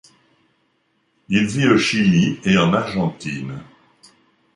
Il 1.29 1.45
vit 1.45 1.67
au 1.67 1.77
Chili 1.77 2.39
et 2.43 2.57
en 2.57 2.73
Argentine. 2.73 3.61